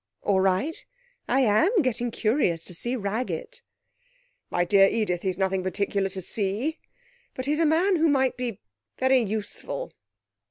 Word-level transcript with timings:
'All 0.23 0.39
right. 0.41 0.83
I 1.27 1.41
am 1.41 1.83
getting 1.83 2.09
curious 2.09 2.63
to 2.63 2.73
see 2.73 2.95
Raggett!' 2.95 3.61
'My 4.49 4.65
dear 4.65 4.87
Edith, 4.87 5.21
he's 5.21 5.37
nothing 5.37 5.61
particular 5.61 6.09
to 6.09 6.23
see, 6.23 6.79
but 7.35 7.45
he's 7.45 7.59
a 7.59 7.67
man 7.67 7.97
who 7.97 8.07
might 8.09 8.35
be 8.35 8.61
very 8.97 9.19
useful.' 9.21 9.93